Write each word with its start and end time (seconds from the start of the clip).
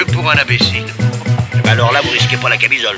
un 0.00 0.38
imbécile. 0.42 0.84
Alors 1.66 1.92
là, 1.92 2.00
vous 2.02 2.10
risquez 2.10 2.36
pas 2.36 2.48
la 2.48 2.56
camisole. 2.56 2.96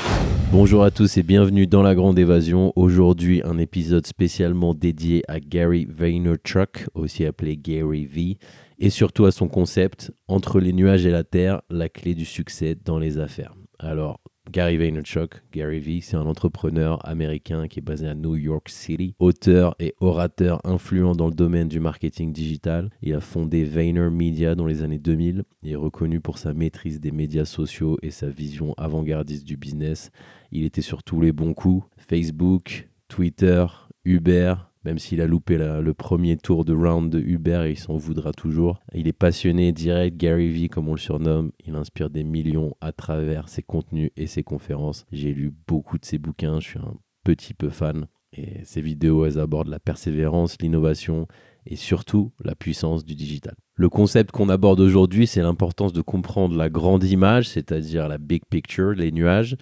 Bonjour 0.52 0.84
à 0.84 0.90
tous 0.90 1.16
et 1.16 1.22
bienvenue 1.22 1.66
dans 1.66 1.82
la 1.82 1.94
Grande 1.94 2.18
Évasion. 2.18 2.72
Aujourd'hui, 2.76 3.42
un 3.44 3.58
épisode 3.58 4.06
spécialement 4.06 4.74
dédié 4.74 5.22
à 5.26 5.40
Gary 5.40 5.86
Vaynerchuk, 5.88 6.86
aussi 6.94 7.24
appelé 7.24 7.56
Gary 7.56 8.06
V, 8.06 8.38
et 8.78 8.90
surtout 8.90 9.24
à 9.24 9.32
son 9.32 9.48
concept 9.48 10.12
Entre 10.28 10.60
les 10.60 10.72
nuages 10.72 11.06
et 11.06 11.10
la 11.10 11.24
terre, 11.24 11.62
la 11.70 11.88
clé 11.88 12.14
du 12.14 12.24
succès 12.24 12.76
dans 12.84 12.98
les 12.98 13.18
affaires. 13.18 13.54
Alors, 13.78 14.20
Gary 14.50 14.76
Vaynerchuk, 14.76 15.42
Gary 15.52 15.80
V, 15.80 16.00
c'est 16.02 16.16
un 16.16 16.26
entrepreneur 16.26 16.98
américain 17.08 17.66
qui 17.66 17.80
est 17.80 17.82
basé 17.82 18.06
à 18.06 18.14
New 18.14 18.36
York 18.36 18.68
City, 18.68 19.14
auteur 19.18 19.74
et 19.80 19.94
orateur 20.00 20.60
influent 20.64 21.14
dans 21.14 21.28
le 21.28 21.34
domaine 21.34 21.68
du 21.68 21.80
marketing 21.80 22.32
digital. 22.32 22.90
Il 23.02 23.14
a 23.14 23.20
fondé 23.20 23.64
Vayner 23.64 24.10
Media 24.10 24.54
dans 24.54 24.66
les 24.66 24.82
années 24.82 24.98
2000 24.98 25.44
et 25.64 25.70
est 25.72 25.76
reconnu 25.76 26.20
pour 26.20 26.38
sa 26.38 26.52
maîtrise 26.52 27.00
des 27.00 27.10
médias 27.10 27.46
sociaux 27.46 27.98
et 28.02 28.10
sa 28.10 28.28
vision 28.28 28.74
avant-gardiste 28.76 29.46
du 29.46 29.56
business. 29.56 30.10
Il 30.52 30.64
était 30.64 30.82
sur 30.82 31.02
tous 31.02 31.20
les 31.20 31.32
bons 31.32 31.54
coups, 31.54 31.84
Facebook, 31.96 32.88
Twitter, 33.08 33.64
Uber, 34.04 34.54
même 34.84 34.98
s'il 34.98 35.20
a 35.20 35.26
loupé 35.26 35.58
le 35.58 35.94
premier 35.94 36.36
tour 36.36 36.64
de 36.64 36.74
round 36.74 37.10
de 37.10 37.18
Uber 37.18 37.64
et 37.66 37.70
il 37.72 37.78
s'en 37.78 37.96
voudra 37.96 38.32
toujours. 38.32 38.80
Il 38.94 39.08
est 39.08 39.12
passionné, 39.12 39.72
direct, 39.72 40.16
Gary 40.16 40.50
V 40.50 40.68
comme 40.68 40.88
on 40.88 40.94
le 40.94 40.98
surnomme. 40.98 41.52
Il 41.66 41.74
inspire 41.74 42.10
des 42.10 42.24
millions 42.24 42.76
à 42.80 42.92
travers 42.92 43.48
ses 43.48 43.62
contenus 43.62 44.10
et 44.16 44.26
ses 44.26 44.42
conférences. 44.42 45.06
J'ai 45.12 45.32
lu 45.32 45.52
beaucoup 45.66 45.98
de 45.98 46.04
ses 46.04 46.18
bouquins, 46.18 46.60
je 46.60 46.68
suis 46.68 46.78
un 46.78 46.96
petit 47.24 47.54
peu 47.54 47.70
fan. 47.70 48.06
Et 48.36 48.64
ses 48.64 48.80
vidéos, 48.80 49.24
elles 49.24 49.38
abordent 49.38 49.68
la 49.68 49.78
persévérance, 49.78 50.56
l'innovation 50.60 51.28
et 51.66 51.76
surtout 51.76 52.32
la 52.42 52.54
puissance 52.54 53.04
du 53.04 53.14
digital. 53.14 53.54
Le 53.76 53.88
concept 53.88 54.32
qu'on 54.32 54.48
aborde 54.48 54.80
aujourd'hui, 54.80 55.26
c'est 55.26 55.40
l'importance 55.40 55.92
de 55.92 56.02
comprendre 56.02 56.56
la 56.56 56.68
grande 56.68 57.04
image, 57.04 57.48
c'est-à-dire 57.48 58.08
la 58.08 58.18
big 58.18 58.42
picture, 58.50 58.90
les 58.90 59.12
nuages, 59.12 59.56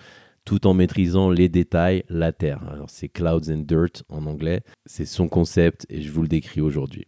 tout 0.45 0.67
en 0.67 0.75
maîtrisant 0.75 1.31
les 1.31 1.48
détails, 1.48 2.05
la 2.09 2.33
Terre. 2.33 2.62
Alors 2.73 2.91
c'est 2.91 3.09
Clouds 3.09 3.51
and 3.51 3.65
Dirt 3.67 4.03
en 4.09 4.27
anglais, 4.27 4.62
c'est 4.87 5.07
son 5.07 5.29
concept 5.29 5.87
et 5.89 6.03
je 6.03 6.11
vous 6.11 6.23
le 6.23 6.29
décris 6.29 6.61
aujourd'hui. 6.61 7.07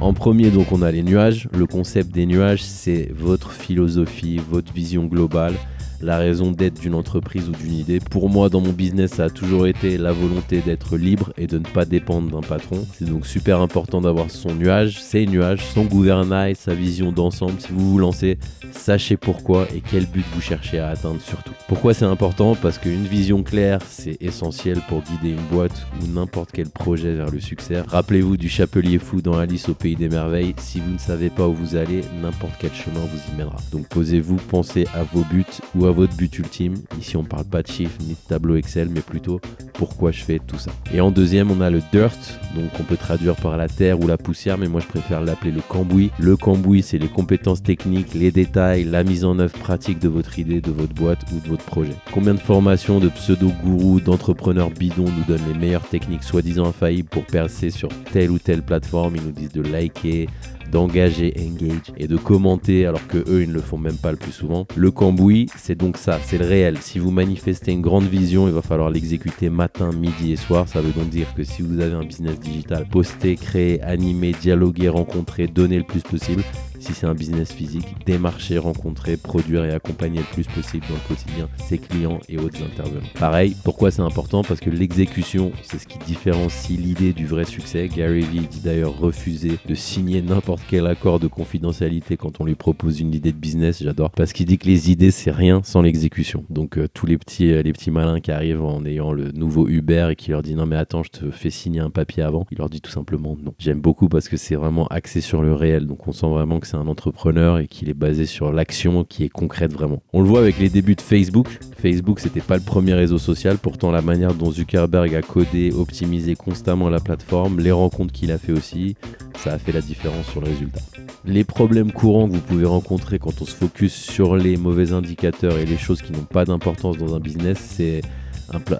En 0.00 0.14
premier, 0.14 0.50
donc, 0.50 0.72
on 0.72 0.80
a 0.80 0.90
les 0.90 1.02
nuages. 1.02 1.46
Le 1.52 1.66
concept 1.66 2.10
des 2.10 2.24
nuages, 2.24 2.62
c'est 2.62 3.10
votre 3.12 3.52
philosophie, 3.52 4.38
votre 4.38 4.72
vision 4.72 5.04
globale, 5.04 5.56
la 6.00 6.18
raison 6.18 6.50
d'être 6.50 6.80
d'une 6.80 6.94
entreprise 6.94 7.48
ou 7.48 7.52
d'une 7.52 7.74
idée. 7.74 8.00
Pour 8.00 8.30
moi, 8.30 8.48
dans 8.48 8.60
mon 8.60 8.72
business, 8.72 9.12
ça 9.12 9.24
a 9.24 9.30
toujours 9.30 9.66
été 9.66 9.98
la 9.98 10.12
volonté 10.12 10.60
d'être 10.60 10.96
libre 10.96 11.32
et 11.36 11.46
de 11.46 11.58
ne 11.58 11.64
pas 11.64 11.84
dépendre 11.84 12.30
d'un 12.30 12.46
patron. 12.46 12.86
C'est 12.94 13.08
donc 13.08 13.26
super 13.26 13.60
important 13.60 14.00
d'avoir 14.00 14.30
son 14.30 14.54
nuage, 14.54 15.00
ses 15.00 15.26
nuages, 15.26 15.64
son 15.74 15.84
gouvernail, 15.84 16.56
sa 16.56 16.74
vision 16.74 17.12
d'ensemble. 17.12 17.60
Si 17.60 17.72
vous 17.72 17.92
vous 17.92 17.98
lancez, 17.98 18.38
sachez 18.72 19.16
pourquoi 19.16 19.66
et 19.74 19.80
quel 19.80 20.06
but 20.06 20.24
vous 20.34 20.40
cherchez 20.40 20.78
à 20.78 20.88
atteindre 20.88 21.20
surtout. 21.20 21.52
Pourquoi 21.68 21.94
c'est 21.94 22.04
important? 22.04 22.54
Parce 22.54 22.78
qu'une 22.78 23.04
vision 23.04 23.42
claire, 23.42 23.80
c'est 23.88 24.20
essentiel 24.22 24.80
pour 24.88 25.02
guider 25.02 25.30
une 25.30 25.56
boîte 25.56 25.86
ou 26.00 26.06
n'importe 26.06 26.50
quel 26.52 26.68
projet 26.68 27.14
vers 27.14 27.30
le 27.30 27.40
succès. 27.40 27.82
Rappelez-vous 27.86 28.36
du 28.36 28.48
chapelier 28.48 28.98
fou 28.98 29.20
dans 29.20 29.38
Alice 29.38 29.68
au 29.68 29.74
pays 29.74 29.96
des 29.96 30.08
merveilles. 30.08 30.54
Si 30.58 30.80
vous 30.80 30.92
ne 30.92 30.98
savez 30.98 31.30
pas 31.30 31.46
où 31.46 31.54
vous 31.54 31.76
allez, 31.76 32.02
n'importe 32.22 32.54
quel 32.58 32.72
chemin 32.72 33.00
vous 33.00 33.32
y 33.32 33.36
mènera. 33.36 33.58
Donc 33.72 33.88
posez-vous, 33.88 34.36
pensez 34.36 34.86
à 34.94 35.02
vos 35.02 35.24
buts 35.30 35.44
ou 35.74 35.86
à 35.86 35.89
votre 35.92 36.16
but 36.16 36.38
ultime. 36.38 36.74
Ici, 37.00 37.16
on 37.16 37.24
parle 37.24 37.44
pas 37.44 37.62
de 37.62 37.68
chiffres 37.68 37.98
ni 38.00 38.14
de 38.14 38.28
tableau 38.28 38.56
Excel, 38.56 38.88
mais 38.90 39.00
plutôt 39.00 39.40
pourquoi 39.74 40.10
je 40.10 40.22
fais 40.22 40.38
tout 40.38 40.58
ça. 40.58 40.70
Et 40.92 41.00
en 41.00 41.10
deuxième, 41.10 41.50
on 41.50 41.60
a 41.60 41.70
le 41.70 41.80
dirt, 41.92 42.18
donc 42.54 42.70
on 42.78 42.82
peut 42.82 42.96
traduire 42.96 43.36
par 43.36 43.56
la 43.56 43.68
terre 43.68 44.00
ou 44.00 44.06
la 44.06 44.18
poussière, 44.18 44.58
mais 44.58 44.68
moi 44.68 44.80
je 44.80 44.86
préfère 44.86 45.20
l'appeler 45.20 45.52
le 45.52 45.62
cambouis. 45.62 46.10
Le 46.18 46.36
cambouis, 46.36 46.82
c'est 46.82 46.98
les 46.98 47.08
compétences 47.08 47.62
techniques, 47.62 48.14
les 48.14 48.30
détails, 48.30 48.84
la 48.84 49.04
mise 49.04 49.24
en 49.24 49.38
œuvre 49.38 49.58
pratique 49.58 49.98
de 49.98 50.08
votre 50.08 50.38
idée, 50.38 50.60
de 50.60 50.70
votre 50.70 50.94
boîte 50.94 51.20
ou 51.32 51.40
de 51.40 51.48
votre 51.48 51.64
projet. 51.64 51.94
Combien 52.12 52.34
de 52.34 52.40
formations 52.40 53.00
de 53.00 53.08
pseudo-gourous, 53.08 54.00
d'entrepreneurs 54.00 54.70
bidons 54.70 55.04
nous 55.04 55.24
donnent 55.26 55.46
les 55.52 55.58
meilleures 55.58 55.88
techniques 55.88 56.24
soi-disant 56.24 56.66
infaillibles 56.66 57.08
pour 57.08 57.24
percer 57.24 57.70
sur 57.70 57.88
telle 58.12 58.30
ou 58.30 58.38
telle 58.38 58.62
plateforme? 58.62 59.16
Ils 59.16 59.22
nous 59.22 59.32
disent 59.32 59.52
de 59.52 59.62
liker, 59.62 60.28
d'engager, 60.70 61.34
engage 61.38 61.92
et 61.96 62.08
de 62.08 62.16
commenter 62.16 62.86
alors 62.86 63.06
que 63.06 63.18
eux 63.18 63.42
ils 63.42 63.48
ne 63.48 63.54
le 63.54 63.60
font 63.60 63.78
même 63.78 63.96
pas 63.96 64.10
le 64.10 64.16
plus 64.16 64.32
souvent. 64.32 64.66
Le 64.76 64.90
cambouis, 64.90 65.46
c'est 65.56 65.74
donc 65.74 65.96
ça, 65.96 66.18
c'est 66.24 66.38
le 66.38 66.46
réel. 66.46 66.78
Si 66.80 66.98
vous 66.98 67.10
manifestez 67.10 67.72
une 67.72 67.82
grande 67.82 68.04
vision, 68.04 68.48
il 68.48 68.54
va 68.54 68.62
falloir 68.62 68.90
l'exécuter 68.90 69.50
matin, 69.50 69.90
midi 69.92 70.32
et 70.32 70.36
soir. 70.36 70.68
Ça 70.68 70.80
veut 70.80 70.92
donc 70.92 71.08
dire 71.08 71.32
que 71.34 71.44
si 71.44 71.62
vous 71.62 71.80
avez 71.80 71.94
un 71.94 72.04
business 72.04 72.38
digital, 72.38 72.86
poster, 72.88 73.36
créer, 73.36 73.80
animer, 73.82 74.32
dialoguer, 74.32 74.88
rencontrer, 74.88 75.46
donner 75.46 75.78
le 75.78 75.84
plus 75.84 76.02
possible. 76.02 76.42
Si 76.90 76.96
c'est 76.96 77.06
un 77.06 77.14
business 77.14 77.52
physique, 77.52 77.86
démarcher, 78.04 78.58
rencontrer, 78.58 79.16
produire 79.16 79.64
et 79.64 79.70
accompagner 79.70 80.18
le 80.18 80.24
plus 80.24 80.48
possible 80.48 80.84
dans 80.88 80.96
le 80.96 81.00
quotidien 81.06 81.48
ses 81.56 81.78
clients 81.78 82.18
et 82.28 82.36
autres 82.36 82.60
intervenants. 82.64 83.06
Pareil, 83.14 83.54
pourquoi 83.62 83.92
c'est 83.92 84.02
important? 84.02 84.42
Parce 84.42 84.58
que 84.58 84.70
l'exécution, 84.70 85.52
c'est 85.62 85.78
ce 85.78 85.86
qui 85.86 85.98
différencie 86.00 86.76
l'idée 86.76 87.12
du 87.12 87.26
vrai 87.26 87.44
succès. 87.44 87.86
Gary 87.86 88.22
Vee 88.22 88.48
dit 88.48 88.58
d'ailleurs 88.58 88.98
refuser 88.98 89.58
de 89.68 89.74
signer 89.76 90.20
n'importe 90.20 90.62
quel 90.68 90.88
accord 90.88 91.20
de 91.20 91.28
confidentialité 91.28 92.16
quand 92.16 92.40
on 92.40 92.44
lui 92.44 92.56
propose 92.56 92.98
une 92.98 93.14
idée 93.14 93.30
de 93.30 93.38
business, 93.38 93.84
j'adore. 93.84 94.10
Parce 94.10 94.32
qu'il 94.32 94.46
dit 94.46 94.58
que 94.58 94.66
les 94.66 94.90
idées, 94.90 95.12
c'est 95.12 95.30
rien 95.30 95.60
sans 95.62 95.82
l'exécution. 95.82 96.44
Donc 96.50 96.76
euh, 96.76 96.88
tous 96.92 97.06
les 97.06 97.18
petits, 97.18 97.52
euh, 97.52 97.62
les 97.62 97.72
petits 97.72 97.92
malins 97.92 98.18
qui 98.18 98.32
arrivent 98.32 98.64
en 98.64 98.84
ayant 98.84 99.12
le 99.12 99.30
nouveau 99.30 99.68
Uber 99.68 100.08
et 100.10 100.16
qui 100.16 100.32
leur 100.32 100.42
dit 100.42 100.56
non 100.56 100.66
mais 100.66 100.76
attends, 100.76 101.04
je 101.04 101.10
te 101.10 101.30
fais 101.30 101.50
signer 101.50 101.78
un 101.78 101.90
papier 101.90 102.24
avant, 102.24 102.48
il 102.50 102.58
leur 102.58 102.68
dit 102.68 102.80
tout 102.80 102.90
simplement 102.90 103.36
non. 103.40 103.54
J'aime 103.60 103.80
beaucoup 103.80 104.08
parce 104.08 104.28
que 104.28 104.36
c'est 104.36 104.56
vraiment 104.56 104.88
axé 104.88 105.20
sur 105.20 105.40
le 105.40 105.54
réel. 105.54 105.86
Donc 105.86 106.08
on 106.08 106.12
sent 106.12 106.28
vraiment 106.28 106.58
que 106.58 106.66
c'est 106.66 106.79
un 106.80 106.88
entrepreneur 106.88 107.58
et 107.58 107.66
qu'il 107.66 107.88
est 107.88 107.94
basé 107.94 108.26
sur 108.26 108.52
l'action 108.52 109.04
qui 109.04 109.24
est 109.24 109.28
concrète 109.28 109.72
vraiment. 109.72 110.02
On 110.12 110.20
le 110.20 110.28
voit 110.28 110.40
avec 110.40 110.58
les 110.58 110.68
débuts 110.68 110.96
de 110.96 111.00
Facebook. 111.00 111.46
Facebook, 111.78 112.20
c'était 112.20 112.40
pas 112.40 112.56
le 112.56 112.62
premier 112.62 112.94
réseau 112.94 113.18
social, 113.18 113.58
pourtant 113.58 113.90
la 113.90 114.02
manière 114.02 114.34
dont 114.34 114.50
Zuckerberg 114.50 115.14
a 115.14 115.22
codé, 115.22 115.72
optimisé 115.72 116.34
constamment 116.34 116.88
la 116.88 117.00
plateforme, 117.00 117.60
les 117.60 117.72
rencontres 117.72 118.12
qu'il 118.12 118.32
a 118.32 118.38
fait 118.38 118.52
aussi, 118.52 118.96
ça 119.36 119.52
a 119.52 119.58
fait 119.58 119.72
la 119.72 119.80
différence 119.80 120.26
sur 120.26 120.40
le 120.40 120.48
résultat. 120.48 120.80
Les 121.24 121.44
problèmes 121.44 121.92
courants 121.92 122.28
que 122.28 122.34
vous 122.34 122.40
pouvez 122.40 122.66
rencontrer 122.66 123.18
quand 123.18 123.42
on 123.42 123.44
se 123.44 123.54
focus 123.54 123.94
sur 123.94 124.36
les 124.36 124.56
mauvais 124.56 124.92
indicateurs 124.92 125.58
et 125.58 125.66
les 125.66 125.76
choses 125.76 126.02
qui 126.02 126.12
n'ont 126.12 126.24
pas 126.24 126.44
d'importance 126.44 126.96
dans 126.96 127.14
un 127.14 127.20
business, 127.20 127.58
c'est 127.58 128.00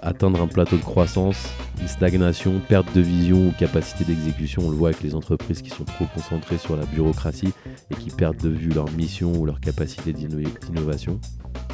atteindre 0.01 0.41
un 0.41 0.47
plateau 0.47 0.75
de 0.77 0.81
croissance, 0.81 1.47
une 1.81 1.87
stagnation, 1.87 2.59
perte 2.67 2.93
de 2.95 3.01
vision 3.01 3.47
ou 3.47 3.51
capacité 3.57 4.03
d'exécution. 4.03 4.63
On 4.65 4.69
le 4.69 4.75
voit 4.75 4.89
avec 4.89 5.01
les 5.01 5.15
entreprises 5.15 5.61
qui 5.61 5.69
sont 5.69 5.83
trop 5.85 6.05
concentrées 6.13 6.57
sur 6.57 6.75
la 6.75 6.85
bureaucratie 6.85 7.53
et 7.89 7.95
qui 7.95 8.09
perdent 8.09 8.37
de 8.37 8.49
vue 8.49 8.69
leur 8.69 8.91
mission 8.91 9.31
ou 9.33 9.45
leur 9.45 9.59
capacité 9.59 10.13
d'inno- 10.13 10.47
d'innovation. 10.67 11.19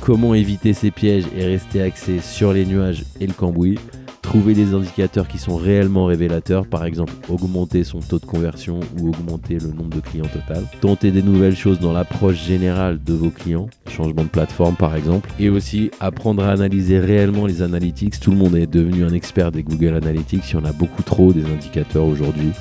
Comment 0.01 0.33
éviter 0.35 0.73
ces 0.73 0.91
pièges 0.91 1.25
et 1.35 1.43
rester 1.45 1.81
axé 1.81 2.19
sur 2.19 2.53
les 2.53 2.65
nuages 2.65 3.03
et 3.19 3.27
le 3.27 3.33
cambouis? 3.33 3.79
Trouver 4.27 4.53
des 4.53 4.73
indicateurs 4.73 5.29
qui 5.29 5.37
sont 5.37 5.55
réellement 5.55 6.03
révélateurs, 6.03 6.67
par 6.67 6.83
exemple 6.83 7.13
augmenter 7.29 7.85
son 7.85 8.01
taux 8.01 8.19
de 8.19 8.25
conversion 8.25 8.81
ou 8.99 9.07
augmenter 9.07 9.57
le 9.57 9.69
nombre 9.69 9.95
de 9.95 10.01
clients 10.01 10.25
total. 10.25 10.65
Tenter 10.81 11.11
des 11.11 11.23
nouvelles 11.23 11.55
choses 11.55 11.79
dans 11.79 11.93
l'approche 11.93 12.43
générale 12.43 13.01
de 13.01 13.13
vos 13.13 13.29
clients, 13.29 13.69
changement 13.89 14.23
de 14.23 14.27
plateforme 14.27 14.75
par 14.75 14.97
exemple. 14.97 15.29
Et 15.39 15.47
aussi 15.47 15.91
apprendre 16.01 16.43
à 16.43 16.51
analyser 16.51 16.99
réellement 16.99 17.45
les 17.45 17.61
analytics. 17.61 18.19
Tout 18.19 18.31
le 18.31 18.37
monde 18.37 18.57
est 18.57 18.67
devenu 18.67 19.05
un 19.05 19.13
expert 19.13 19.53
des 19.53 19.63
Google 19.63 19.95
Analytics. 19.95 20.51
Il 20.51 20.55
y 20.55 20.59
en 20.59 20.65
a 20.65 20.73
beaucoup 20.73 21.03
trop 21.03 21.31
des 21.31 21.45
indicateurs 21.45 22.03
aujourd'hui. 22.05 22.51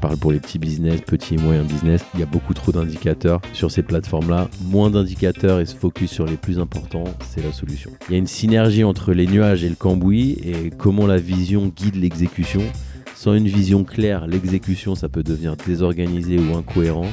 Je 0.00 0.08
parle 0.08 0.16
pour 0.16 0.32
les 0.32 0.40
petits 0.40 0.58
business, 0.58 1.02
petits 1.02 1.34
et 1.34 1.36
moyens 1.36 1.66
business. 1.66 2.02
Il 2.14 2.20
y 2.20 2.22
a 2.22 2.26
beaucoup 2.26 2.54
trop 2.54 2.72
d'indicateurs 2.72 3.42
sur 3.52 3.70
ces 3.70 3.82
plateformes-là. 3.82 4.48
Moins 4.64 4.88
d'indicateurs 4.88 5.60
et 5.60 5.66
se 5.66 5.76
focus 5.76 6.10
sur 6.10 6.24
les 6.24 6.38
plus 6.38 6.58
importants, 6.58 7.04
c'est 7.28 7.44
la 7.44 7.52
solution. 7.52 7.90
Il 8.08 8.12
y 8.12 8.14
a 8.14 8.18
une 8.18 8.26
synergie 8.26 8.82
entre 8.82 9.12
les 9.12 9.26
nuages 9.26 9.62
et 9.62 9.68
le 9.68 9.74
cambouis 9.74 10.38
et 10.42 10.70
comment 10.70 11.06
la 11.06 11.18
vision 11.18 11.66
guide 11.66 11.96
l'exécution. 11.96 12.62
Sans 13.14 13.34
une 13.34 13.46
vision 13.46 13.84
claire, 13.84 14.26
l'exécution, 14.26 14.94
ça 14.94 15.10
peut 15.10 15.22
devenir 15.22 15.54
désorganisé 15.54 16.38
ou 16.38 16.56
incohérent. 16.56 17.08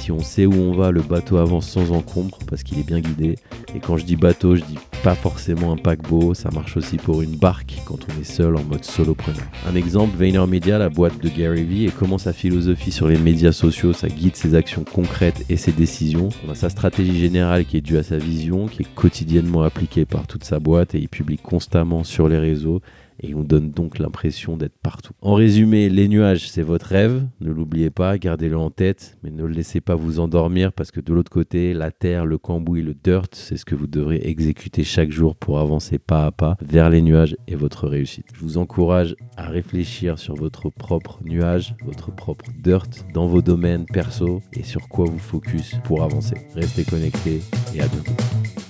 Si 0.00 0.10
on 0.10 0.20
sait 0.20 0.46
où 0.46 0.54
on 0.54 0.72
va, 0.72 0.90
le 0.90 1.02
bateau 1.02 1.36
avance 1.36 1.68
sans 1.68 1.92
encombre 1.92 2.38
parce 2.48 2.62
qu'il 2.62 2.78
est 2.78 2.86
bien 2.86 3.00
guidé. 3.00 3.36
Et 3.74 3.80
quand 3.80 3.98
je 3.98 4.06
dis 4.06 4.16
bateau, 4.16 4.56
je 4.56 4.62
dis 4.62 4.78
pas 5.02 5.14
forcément 5.14 5.72
un 5.72 5.76
paquebot, 5.76 6.32
ça 6.32 6.50
marche 6.50 6.78
aussi 6.78 6.96
pour 6.96 7.20
une 7.20 7.36
barque 7.36 7.74
quand 7.84 7.98
on 8.08 8.18
est 8.18 8.24
seul 8.24 8.56
en 8.56 8.62
mode 8.64 8.82
solopreneur. 8.82 9.44
Un 9.68 9.74
exemple, 9.74 10.16
VaynerMedia, 10.16 10.78
la 10.78 10.88
boîte 10.88 11.22
de 11.22 11.28
Gary 11.28 11.64
Vee, 11.64 11.84
et 11.84 11.90
comment 11.90 12.16
sa 12.16 12.32
philosophie 12.32 12.92
sur 12.92 13.08
les 13.08 13.18
médias 13.18 13.52
sociaux, 13.52 13.92
ça 13.92 14.08
guide 14.08 14.36
ses 14.36 14.54
actions 14.54 14.84
concrètes 14.84 15.44
et 15.50 15.58
ses 15.58 15.72
décisions. 15.72 16.30
On 16.48 16.50
a 16.50 16.54
sa 16.54 16.70
stratégie 16.70 17.18
générale 17.18 17.66
qui 17.66 17.76
est 17.76 17.82
due 17.82 17.98
à 17.98 18.02
sa 18.02 18.16
vision, 18.16 18.68
qui 18.68 18.84
est 18.84 18.94
quotidiennement 18.94 19.64
appliquée 19.64 20.06
par 20.06 20.26
toute 20.26 20.44
sa 20.44 20.60
boîte 20.60 20.94
et 20.94 20.98
il 20.98 21.10
publie 21.10 21.36
constamment 21.36 22.04
sur 22.04 22.26
les 22.26 22.38
réseaux 22.38 22.80
et 23.22 23.34
on 23.34 23.42
donne 23.42 23.70
donc 23.70 23.98
l'impression 23.98 24.56
d'être 24.56 24.78
partout. 24.82 25.12
En 25.20 25.34
résumé, 25.34 25.88
les 25.88 26.08
nuages, 26.08 26.50
c'est 26.50 26.62
votre 26.62 26.86
rêve, 26.86 27.26
ne 27.40 27.50
l'oubliez 27.50 27.90
pas, 27.90 28.18
gardez-le 28.18 28.56
en 28.56 28.70
tête, 28.70 29.18
mais 29.22 29.30
ne 29.30 29.44
le 29.44 29.52
laissez 29.52 29.80
pas 29.80 29.94
vous 29.94 30.20
endormir 30.20 30.72
parce 30.72 30.90
que 30.90 31.00
de 31.00 31.12
l'autre 31.12 31.30
côté, 31.30 31.74
la 31.74 31.90
terre, 31.90 32.26
le 32.26 32.38
cambouis, 32.38 32.82
le 32.82 32.94
dirt, 32.94 33.28
c'est 33.32 33.56
ce 33.56 33.64
que 33.64 33.74
vous 33.74 33.86
devrez 33.86 34.20
exécuter 34.24 34.84
chaque 34.84 35.10
jour 35.10 35.36
pour 35.36 35.58
avancer 35.58 35.98
pas 35.98 36.26
à 36.26 36.30
pas 36.30 36.56
vers 36.60 36.90
les 36.90 37.02
nuages 37.02 37.36
et 37.46 37.54
votre 37.54 37.88
réussite. 37.88 38.26
Je 38.34 38.40
vous 38.40 38.58
encourage 38.58 39.16
à 39.36 39.48
réfléchir 39.48 40.18
sur 40.18 40.34
votre 40.34 40.70
propre 40.70 41.20
nuage, 41.24 41.74
votre 41.84 42.14
propre 42.14 42.46
dirt 42.62 42.88
dans 43.14 43.26
vos 43.26 43.42
domaines 43.42 43.86
perso 43.86 44.40
et 44.52 44.62
sur 44.62 44.88
quoi 44.88 45.04
vous 45.04 45.18
focus 45.18 45.74
pour 45.84 46.02
avancer. 46.02 46.36
Restez 46.54 46.84
connectés 46.84 47.40
et 47.74 47.80
à 47.80 47.86
bientôt. 47.86 48.69